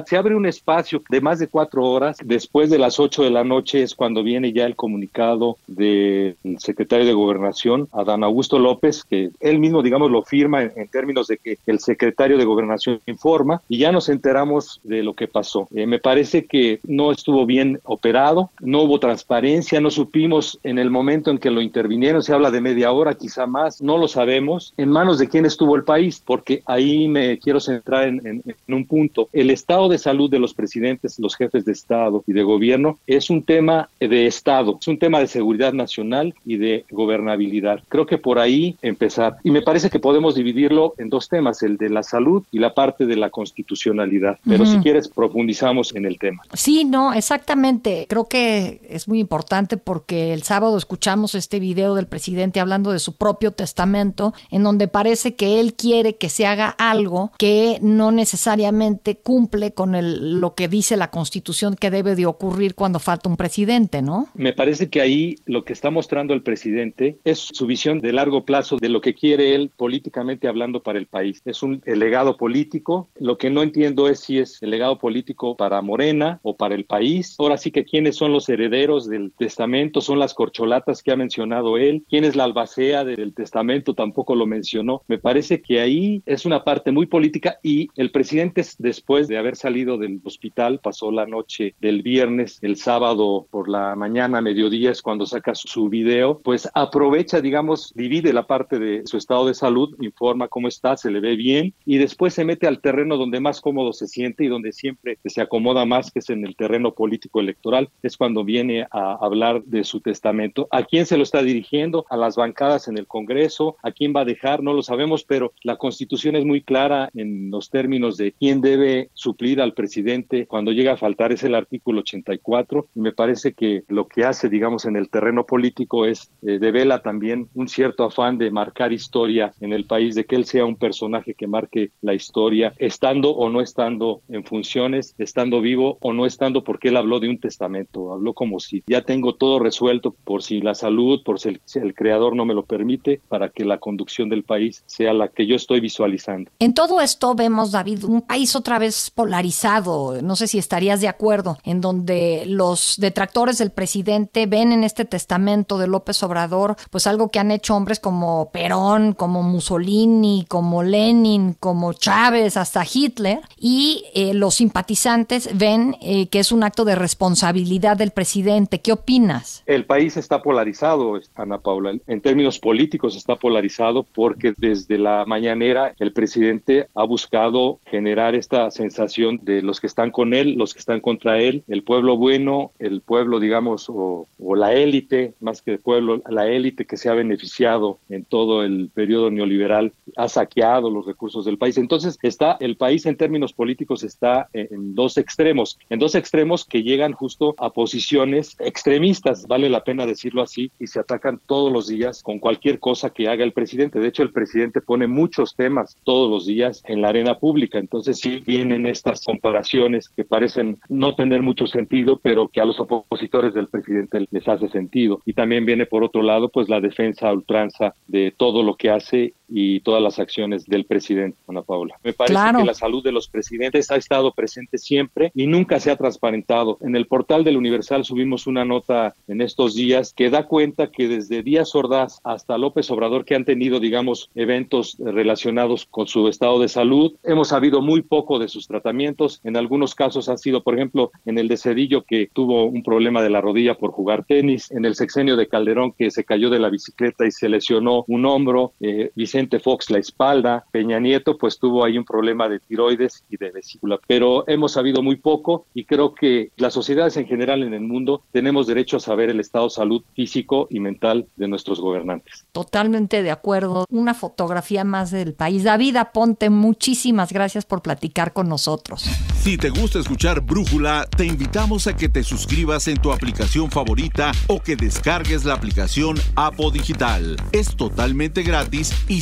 Se 0.06 0.18
abre 0.18 0.36
un 0.36 0.46
espacio 0.46 1.04
de 1.10 1.22
más 1.22 1.40
de 1.40 1.48
cuatro 1.48 1.84
horas. 1.84 2.18
Después 2.24 2.70
de 2.70 2.80
las 2.80 3.00
ocho 3.00 3.24
de 3.24 3.30
la 3.30 3.44
noche 3.44 3.84
es 3.84 3.94
cuando 3.94 4.24
viene 4.24 4.54
ya 4.54 4.66
el 4.66 4.76
comunicado 4.76 5.58
del 5.68 6.38
secretario 6.58 7.06
de 7.06 7.14
Gobernación, 7.14 7.88
Adán 7.92 8.24
Augusto 8.24 8.58
López, 8.58 9.04
que 9.04 9.32
él 9.40 9.60
mismo, 9.60 9.82
digamos, 9.82 10.12
lo 10.12 10.24
firma 10.24 10.64
en, 10.64 10.88
términos 10.88 11.28
de 11.28 11.38
que 11.38 11.58
el 11.68 11.80
secretario 11.80 12.38
de 12.38 12.46
Gobernación 12.46 13.02
informa 13.06 13.62
y 13.68 13.78
ya 13.78 13.92
nos 13.92 14.10
enteramos 14.10 14.80
de 14.84 15.04
lo 15.04 15.14
que 15.14 15.28
pasó. 15.28 15.68
Eh, 15.76 15.86
me 15.86 16.00
parece 16.00 16.46
que 16.46 16.80
no 16.84 17.12
estuvo 17.12 17.46
bien 17.46 17.80
operado, 17.84 18.50
no 18.62 18.84
hubo 18.84 19.00
transparencia, 19.00 19.82
no 19.82 19.92
supimos 19.92 20.60
en 20.64 20.80
el 20.80 20.90
momento 20.90 21.32
en 21.32 21.38
que 21.38 21.52
lo 21.52 21.62
intervinieron, 21.62 22.24
se 22.24 22.34
habla 22.34 22.50
de 22.50 22.62
media 22.62 22.92
hora, 22.92 23.16
quizá 23.16 23.46
más, 23.46 23.82
no 23.82 23.98
lo 23.98 24.08
sabemos, 24.08 24.74
en 24.78 24.90
manos 24.90 25.20
de 25.20 25.28
quién 25.28 25.46
estuvo 25.46 25.76
el 25.76 25.84
país, 25.84 26.22
porque 26.26 26.64
ahí 26.66 27.08
me 27.08 27.38
quiero 27.40 27.60
centrar 27.60 28.08
en, 28.08 28.26
en 28.26 28.74
un 28.74 28.86
punto. 28.86 29.30
El 29.40 29.52
estado 29.52 29.88
de 29.88 29.98
salud 29.98 30.30
de 30.30 30.38
los 30.38 30.54
presidentes 30.54 31.18
los 31.18 31.36
jefes 31.36 31.64
de 31.64 31.72
Estado 31.72 32.24
y 32.28 32.34
de 32.34 32.44
gobierno, 32.44 33.00
es 33.08 33.30
un 33.30 33.44
tema 33.44 33.90
de 34.00 34.28
Estado, 34.28 34.78
es 34.82 34.88
un 34.90 35.00
tema 35.00 35.20
de 35.20 35.28
seguridad 35.28 35.72
nacional 35.72 36.34
y 36.46 36.58
de 36.58 36.84
gobernabilidad. 36.92 37.82
Creo 37.88 38.06
que 38.06 38.18
por 38.18 38.38
ahí 38.38 38.76
empezar. 38.82 39.38
Y 39.44 39.52
me 39.52 39.62
parece 39.62 39.90
que 39.90 40.00
podemos 40.00 40.36
dividirlo 40.36 40.94
en 40.98 41.10
dos 41.10 41.30
temas, 41.30 41.64
el 41.64 41.78
de 41.78 41.90
la 41.90 42.04
salud 42.04 42.44
y 42.52 42.60
la 42.60 42.74
parte 42.74 43.06
de 43.06 43.16
la 43.16 43.30
constitucionalidad. 43.30 44.40
Pero 44.46 44.66
si 44.66 44.78
quieres, 44.80 45.08
profundizamos 45.08 45.96
en 45.96 46.06
el 46.06 46.20
tema. 46.20 46.44
Sí, 46.54 46.84
no, 46.84 47.14
exactamente. 47.14 48.06
Creo 48.10 48.26
que 48.26 48.82
es 48.90 49.08
muy 49.08 49.20
importante 49.20 49.78
porque 49.78 50.34
el 50.34 50.44
sábado 50.44 50.78
escuchamos 50.78 51.34
este 51.36 51.62
video 51.62 51.96
del 51.96 52.08
presidente 52.08 52.60
hablando 52.60 52.92
de 52.92 53.00
su 53.00 53.16
propio 53.16 53.52
testamento, 53.52 54.34
en 54.52 54.64
donde 54.64 54.90
parece 54.90 55.36
que 55.36 55.62
él 55.62 55.76
quiere 55.76 56.18
que 56.18 56.28
se 56.28 56.46
haga 56.46 56.70
algo 56.70 57.32
que 57.38 57.80
no 57.82 58.12
necesariamente 58.12 59.16
cumple 59.30 59.76
con 59.76 59.94
el, 59.94 60.42
lo 60.42 60.56
que 60.56 60.68
dice 60.68 60.98
la 60.98 61.12
Constitución 61.12 61.76
que 61.76 61.92
debe 61.92 62.16
de 62.16 62.26
ocurrir 62.26 62.74
cuando 62.74 62.98
falta 62.98 63.30
un 63.30 63.38
presidente, 63.38 64.02
¿no? 64.02 64.28
Me 64.34 64.54
parece 64.54 64.90
que 64.90 65.02
ahí 65.02 65.36
lo 65.46 65.66
que 65.66 65.74
está 65.74 65.92
mostrando 65.92 66.34
el 66.34 66.42
presidente 66.42 67.20
es 67.24 67.38
su 67.38 67.68
visión 67.68 68.00
de 68.00 68.12
largo 68.12 68.44
plazo 68.44 68.78
de 68.78 68.90
lo 68.90 69.02
que 69.02 69.14
quiere 69.14 69.54
él 69.54 69.70
políticamente 69.78 70.48
hablando 70.48 70.82
para 70.82 70.98
el 70.98 71.06
país. 71.06 71.44
Es 71.46 71.62
un 71.62 71.84
legado 71.86 72.38
político. 72.38 73.08
Lo 73.20 73.38
que 73.38 73.52
no 73.52 73.62
entiendo 73.62 74.10
es 74.10 74.22
si 74.22 74.40
es 74.40 74.64
el 74.64 74.72
legado 74.72 74.98
político 74.98 75.56
para 75.56 75.80
Morena 75.84 76.40
o 76.42 76.56
para 76.56 76.74
el 76.74 76.86
país. 76.86 77.36
Ahora 77.38 77.60
sí 77.60 77.70
que 77.70 77.86
quiénes 77.86 78.16
son 78.16 78.34
los 78.34 78.50
herederos 78.50 79.08
del 79.08 79.32
testamento, 79.34 80.02
son 80.02 80.18
las 80.18 80.34
corcholatas 80.34 81.04
que 81.04 81.12
ha 81.12 81.16
mencionado 81.16 81.78
él. 81.78 82.04
¿Quién 82.10 82.24
es 82.24 82.36
la 82.36 82.46
albacea 82.46 83.06
del 83.06 83.36
testamento? 83.36 83.94
Tampoco 83.94 84.34
lo 84.34 84.48
mencionó. 84.48 85.04
Me 85.08 85.20
parece 85.20 85.62
que 85.62 85.82
ahí 85.82 86.24
es 86.26 86.48
una 86.48 86.64
parte 86.64 86.92
muy 86.92 87.06
política 87.06 87.60
y 87.62 87.90
el 87.96 88.10
presidente 88.10 88.66
después 88.80 89.19
de 89.28 89.38
haber 89.38 89.56
salido 89.56 89.98
del 89.98 90.22
hospital 90.24 90.80
pasó 90.80 91.12
la 91.12 91.26
noche 91.26 91.76
del 91.80 92.02
viernes, 92.02 92.60
el 92.62 92.76
sábado 92.76 93.48
por 93.50 93.70
la 93.70 93.96
mañana, 93.96 94.42
mediodía 94.42 94.92
es 94.92 95.02
cuando 95.02 95.26
saca 95.26 95.54
su 95.56 95.90
video, 95.90 96.40
pues 96.44 96.70
aprovecha, 96.74 97.42
digamos, 97.42 97.94
divide 97.96 98.34
la 98.34 98.48
parte 98.48 98.80
de 98.80 99.02
su 99.06 99.18
estado 99.18 99.48
de 99.48 99.54
salud, 99.54 99.96
informa 100.02 100.48
cómo 100.48 100.68
está, 100.68 100.98
se 100.98 101.12
le 101.12 101.20
ve 101.20 101.36
bien 101.36 101.74
y 101.86 101.98
después 101.98 102.34
se 102.34 102.46
mete 102.46 102.68
al 102.68 102.82
terreno 102.82 103.18
donde 103.18 103.40
más 103.40 103.62
cómodo 103.62 103.94
se 103.94 104.08
siente 104.08 104.44
y 104.44 104.48
donde 104.48 104.72
siempre 104.72 105.18
se 105.26 105.42
acomoda 105.42 105.86
más, 105.86 106.12
que 106.12 106.20
es 106.20 106.30
en 106.30 106.46
el 106.46 106.56
terreno 106.56 106.94
político 106.94 107.40
electoral, 107.40 107.90
es 108.02 108.18
cuando 108.18 108.44
viene 108.44 108.88
a 108.92 109.18
hablar 109.22 109.64
de 109.64 109.84
su 109.84 110.00
testamento. 110.00 110.68
¿A 110.72 110.84
quién 110.84 111.06
se 111.06 111.18
lo 111.18 111.24
está 111.24 111.42
dirigiendo? 111.42 112.06
A 112.10 112.18
las 112.18 112.36
bancadas 112.36 112.88
en 112.88 112.98
el 112.98 113.08
Congreso, 113.08 113.78
¿a 113.84 113.92
quién 113.92 114.14
va 114.16 114.22
a 114.22 114.26
dejar? 114.26 114.64
No 114.64 114.74
lo 114.74 114.82
sabemos, 114.82 115.24
pero 115.24 115.54
la 115.64 115.78
Constitución 115.78 116.36
es 116.36 116.46
muy 116.46 116.62
clara 116.62 117.10
en 117.14 117.52
los 117.52 117.70
términos 117.70 118.18
de 118.18 118.34
quién 118.34 118.62
debe 118.62 119.09
suplir 119.14 119.62
al 119.62 119.74
presidente 119.74 120.48
cuando 120.48 120.72
llega 120.72 120.94
a 120.94 120.98
faltar 120.98 121.32
es 121.32 121.44
el 121.44 121.56
artículo 121.56 122.02
84 122.02 122.88
y 122.96 123.00
me 123.00 123.12
parece 123.12 123.54
que 123.54 123.84
lo 123.88 124.08
que 124.08 124.24
hace, 124.24 124.50
digamos, 124.50 124.86
en 124.86 124.96
el 124.96 125.10
terreno 125.10 125.46
político 125.46 126.06
es 126.06 126.32
eh, 126.42 126.60
devela 126.60 127.02
también 127.02 127.50
un 127.54 127.68
cierto 127.68 128.06
afán 128.06 128.38
de 128.38 128.52
marcar 128.52 128.94
historia 128.94 129.54
en 129.60 129.74
el 129.74 129.86
país, 129.86 130.16
de 130.16 130.26
que 130.26 130.36
él 130.36 130.46
sea 130.46 130.66
un 130.66 130.76
personaje 130.76 131.34
que 131.34 131.48
marque 131.48 131.92
la 132.02 132.14
historia, 132.14 132.74
estando 132.78 133.32
o 133.32 133.50
no 133.50 133.62
estando 133.62 134.22
en 134.30 134.44
funciones, 134.44 135.16
estando 135.18 135.62
vivo 135.62 135.98
o 136.02 136.14
no 136.14 136.26
estando, 136.26 136.64
porque 136.64 136.90
él 136.90 136.98
habló 136.98 137.20
de 137.20 137.30
un 137.30 137.40
testamento, 137.40 138.14
habló 138.14 138.34
como 138.34 138.60
si 138.60 138.84
ya 138.88 139.02
tengo 139.02 139.36
todo 139.36 139.60
resuelto 139.60 140.16
por 140.24 140.44
si 140.44 140.62
la 140.62 140.76
salud, 140.76 141.22
por 141.24 141.40
si 141.40 141.50
el, 141.50 141.62
si 141.66 141.80
el 141.80 141.94
creador 141.94 142.36
no 142.36 142.46
me 142.46 142.54
lo 142.54 142.64
permite, 142.64 143.22
para 143.28 143.50
que 143.50 143.66
la 143.66 143.80
conducción 143.80 144.30
del 144.30 144.44
país 144.44 144.84
sea 144.86 145.14
la 145.14 145.28
que 145.28 145.46
yo 145.46 145.56
estoy 145.56 145.80
visualizando. 145.80 146.52
En 146.60 146.74
todo 146.74 147.02
esto 147.02 147.36
vemos, 147.36 147.72
David, 147.72 148.04
un 148.06 148.22
país 148.22 148.56
otra 148.56 148.80
vez 148.80 148.99
polarizado, 149.10 150.22
no 150.22 150.36
sé 150.36 150.48
si 150.48 150.58
estarías 150.58 151.02
de 151.02 151.08
acuerdo, 151.08 151.58
en 151.64 151.82
donde 151.82 152.44
los 152.46 152.96
detractores 152.98 153.58
del 153.58 153.72
presidente 153.72 154.46
ven 154.46 154.72
en 154.72 154.84
este 154.84 155.06
testamento 155.06 155.78
de 155.78 155.88
López 155.88 156.22
Obrador, 156.24 156.76
pues 156.90 157.08
algo 157.08 157.30
que 157.30 157.40
han 157.40 157.52
hecho 157.52 157.76
hombres 157.76 158.00
como 158.00 158.50
Perón, 158.52 159.14
como 159.14 159.44
Mussolini, 159.44 160.46
como 160.48 160.84
Lenin, 160.84 161.56
como 161.60 161.94
Chávez, 161.94 162.58
hasta 162.58 162.84
Hitler, 162.92 163.40
y 163.58 164.06
eh, 164.14 164.34
los 164.34 164.56
simpatizantes 164.56 165.58
ven 165.58 165.96
eh, 166.02 166.28
que 166.28 166.40
es 166.40 166.52
un 166.52 166.64
acto 166.64 166.86
de 166.86 166.96
responsabilidad 166.96 167.98
del 167.98 168.12
presidente. 168.12 168.82
¿Qué 168.82 168.92
opinas? 168.92 169.64
El 169.66 169.86
país 169.86 170.18
está 170.18 170.42
polarizado, 170.42 171.20
Ana 171.36 171.60
Paula. 171.60 171.94
En 172.08 172.22
términos 172.22 172.60
políticos 172.60 173.16
está 173.16 173.36
polarizado 173.36 174.04
porque 174.04 174.54
desde 174.58 174.98
la 174.98 175.26
mañanera 175.26 175.94
el 176.00 176.14
presidente 176.14 176.88
ha 176.96 177.04
buscado 177.04 177.80
generar 177.86 178.36
esta 178.36 178.70
sensación 178.72 178.89
sensación 178.90 179.40
de 179.44 179.62
los 179.62 179.80
que 179.80 179.88
están 179.88 180.10
con 180.10 180.34
él, 180.34 180.56
los 180.58 180.74
que 180.74 180.80
están 180.80 181.00
contra 181.00 181.40
él, 181.40 181.64
el 181.68 181.84
pueblo 181.84 182.18
bueno, 182.18 182.72
el 182.80 183.02
pueblo, 183.02 183.40
digamos, 183.40 183.86
o, 183.88 184.28
la 184.56 184.74
élite, 184.74 185.34
más 185.40 185.62
que 185.62 185.74
el 185.74 185.80
pueblo, 185.80 186.22
la 186.28 186.48
élite 186.48 186.86
que 186.86 186.98
se 186.98 187.08
ha 187.08 187.14
beneficiado 187.14 188.00
en 188.10 188.26
todo 188.26 188.64
el 188.64 188.90
periodo 188.94 189.30
neoliberal, 189.30 189.94
ha 190.18 190.28
saqueado 190.28 190.90
los 190.90 191.06
recursos 191.06 191.46
del 191.46 191.58
país. 191.58 191.78
Entonces, 191.78 192.18
está 192.24 192.58
el 192.60 192.76
país 192.76 193.06
en 193.06 193.16
términos 193.16 193.54
políticos 193.54 194.04
está 194.04 194.50
en 194.54 194.96
dos 194.96 195.18
extremos, 195.18 195.78
en 195.90 196.00
dos 196.00 196.16
extremos 196.16 196.66
que 196.66 196.82
llegan 196.82 197.14
justo 197.14 197.56
a 197.60 197.70
posiciones 197.70 198.56
extremistas, 198.60 199.48
vale 199.48 199.70
la 199.70 199.84
pena 199.84 200.06
decirlo 200.06 200.42
así, 200.42 200.72
y 200.80 200.88
se 200.88 201.00
atacan 201.00 201.40
todos 201.46 201.72
los 201.72 201.88
días 201.88 202.24
con 202.24 202.40
cualquier 202.40 202.80
cosa 202.80 203.12
que 203.12 203.28
haga 203.30 203.44
el 203.44 203.54
presidente. 203.54 204.00
De 204.00 204.08
hecho, 204.08 204.24
el 204.24 204.32
presidente 204.32 204.82
pone 204.82 205.08
muchos 205.08 205.56
temas 205.56 205.96
todos 206.04 206.30
los 206.30 206.48
días 206.48 206.82
en 206.88 207.02
la 207.02 207.10
arena 207.10 207.38
pública. 207.38 207.78
Entonces, 207.78 208.20
sí 208.20 208.42
estas 208.86 209.24
comparaciones 209.24 210.10
que 210.10 210.24
parecen 210.24 210.80
no 210.90 211.16
tener 211.16 211.42
mucho 211.42 211.68
sentido, 211.68 212.20
pero 212.22 212.48
que 212.48 212.62
a 212.62 212.66
los 212.66 212.80
opositores 212.80 213.54
del 213.54 213.68
presidente 213.68 214.26
les 214.32 214.48
hace 214.48 214.70
sentido. 214.70 215.22
Y 215.26 215.34
también 215.34 215.66
viene, 215.66 215.86
por 215.86 216.04
otro 216.04 216.22
lado, 216.22 216.50
pues 216.50 216.70
la 216.70 216.82
defensa 216.82 217.30
a 217.30 217.34
ultranza 217.34 217.94
de 218.08 218.34
todo 218.36 218.64
lo 218.64 218.76
que 218.76 218.90
hace 218.90 219.34
y 219.50 219.80
todas 219.82 220.02
las 220.02 220.20
acciones 220.20 220.66
del 220.66 220.86
presidente, 220.86 221.38
Ana 221.48 221.62
Paula. 221.62 221.96
Me 222.04 222.14
parece 222.14 222.40
que 222.58 222.66
la 222.66 222.74
salud 222.74 223.04
de 223.04 223.12
los 223.12 223.28
presidentes 223.28 223.92
ha 223.92 223.96
estado 223.96 224.32
presente 224.34 224.78
siempre 224.78 225.32
y 225.34 225.48
nunca 225.48 225.80
se 225.80 225.92
ha 225.92 225.96
transparentado. 225.96 226.78
En 226.82 226.96
el 226.96 227.08
portal 227.08 227.44
del 227.44 227.58
Universal 227.58 228.06
subimos 228.06 228.48
una 228.48 228.66
nota 228.66 229.16
en 229.28 229.42
estos 229.42 229.76
días 229.76 230.14
que 230.14 230.30
da 230.30 230.46
cuenta 230.48 230.92
que 230.92 231.08
desde 231.08 231.44
Díaz 231.44 231.76
Ordaz 231.76 232.20
hasta 232.24 232.58
López 232.58 232.90
Obrador, 232.92 233.26
que 233.26 233.36
han 233.36 233.46
tenido, 233.46 233.80
digamos, 233.80 234.30
eventos 234.36 234.98
relacionados 235.00 235.86
con 235.90 236.08
su 236.08 236.28
estado 236.28 236.60
de 236.60 236.68
salud, 236.68 237.14
hemos 237.24 237.50
sabido 237.50 237.82
muy 237.82 238.02
poco 238.02 238.40
de 238.40 238.48
sus 238.48 238.68
tratamientos. 238.68 239.42
En 239.44 239.58
algunos 239.58 239.96
casos 239.96 240.30
ha 240.30 240.38
sido, 240.38 240.64
por 240.64 240.76
ejemplo, 240.76 241.12
en 241.26 241.38
el 241.38 241.48
de 241.48 241.58
Cedillo, 241.58 242.04
que 242.04 242.30
tuvo 242.32 242.66
un 242.66 242.84
problema 242.84 243.22
de 243.22 243.30
la 243.30 243.42
rodilla 243.42 243.76
por 243.76 243.92
jugar 243.92 244.26
tenis, 244.26 244.72
en 244.72 244.86
el 244.86 244.96
sexenio 244.96 245.36
de 245.36 245.48
Calderón, 245.48 245.94
que 245.94 246.12
se 246.12 246.24
cayó 246.24 246.50
de 246.50 246.60
la 246.60 246.70
bicicleta 246.70 247.26
y 247.26 247.32
se 247.32 247.50
lesionó 247.50 248.06
un 248.08 248.26
hombro, 248.26 248.74
eh, 248.80 249.12
Vicente 249.16 249.39
Fox 249.48 249.90
la 249.90 250.00
espalda, 250.00 250.66
Peña 250.72 251.00
Nieto, 251.00 251.38
pues 251.38 251.60
tuvo 251.60 251.86
ahí 251.86 251.98
un 251.98 252.06
problema 252.06 252.50
de 252.50 252.60
tiroides 252.60 253.24
y 253.30 253.38
de 253.38 253.52
vesícula. 253.52 254.00
Pero 254.08 254.44
hemos 254.48 254.74
sabido 254.74 255.02
muy 255.02 255.16
poco 255.16 255.66
y 255.74 255.86
creo 255.86 256.14
que 256.14 256.52
las 256.58 256.74
sociedades 256.74 257.16
en 257.18 257.28
general 257.28 257.64
en 257.64 257.74
el 257.74 257.82
mundo 257.82 258.24
tenemos 258.32 258.68
derecho 258.68 258.98
a 258.98 259.00
saber 259.00 259.30
el 259.30 259.40
estado 259.40 259.66
de 259.66 259.72
salud 259.72 260.04
físico 260.14 260.68
y 260.70 260.80
mental 260.80 261.28
de 261.36 261.48
nuestros 261.48 261.80
gobernantes. 261.80 262.46
Totalmente 262.52 263.24
de 263.24 263.32
acuerdo. 263.32 263.86
Una 263.90 264.14
fotografía 264.14 264.84
más 264.84 265.12
del 265.12 265.34
país. 265.34 265.64
David 265.64 265.96
Aponte, 265.98 266.50
muchísimas 266.50 267.32
gracias 267.32 267.66
por 267.66 267.82
platicar 267.82 268.34
con 268.34 268.50
nosotros. 268.50 269.04
Si 269.42 269.58
te 269.58 269.70
gusta 269.70 270.00
escuchar 270.00 270.42
Brújula, 270.42 271.08
te 271.16 271.26
invitamos 271.26 271.88
a 271.88 271.96
que 271.96 272.10
te 272.10 272.24
suscribas 272.24 272.88
en 272.88 272.98
tu 272.98 273.12
aplicación 273.12 273.72
favorita 273.72 274.32
o 274.48 274.62
que 274.62 274.76
descargues 274.76 275.46
la 275.46 275.54
aplicación 275.54 276.18
Apo 276.36 276.72
Digital. 276.72 277.38
Es 277.52 277.76
totalmente 277.76 278.44
gratis 278.44 278.94
y 279.08 279.22